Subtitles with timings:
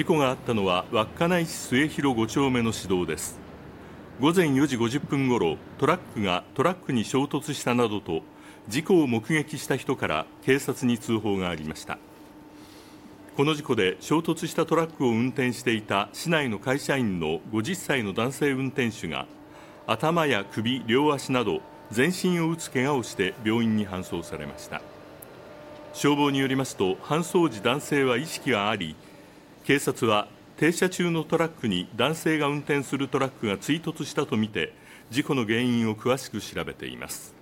[0.00, 3.38] 事故があったのは稚内市末広5丁目の市道です。
[4.18, 8.22] 午前4時50分ごろトラックがトラックに衝突したなどと
[8.66, 11.98] 事故を目撃した人から警察に通報がありました。
[13.36, 19.26] この事故で衝突したトラックを運転していた市内の会社員の50歳の男性運転手が
[19.86, 21.60] 頭や首、両足など
[21.90, 24.80] 全身を打つ怪我をして病院に搬送されました。
[25.92, 28.96] 消防によりますと搬送時男性は意識があり
[29.70, 30.26] 警察は
[30.56, 34.72] 停車中のトラックに男性が運転するトラックが追突したとみて
[35.10, 37.39] 事故の原因を詳しく調べています。